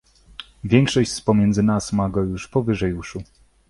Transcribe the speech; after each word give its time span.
"Większość 0.63 1.11
z 1.11 1.21
pomiędzy 1.21 1.63
nas 1.63 1.93
ma 1.93 2.09
go 2.09 2.23
już 2.23 2.47
powyżej 2.47 2.93
uszu." 2.93 3.23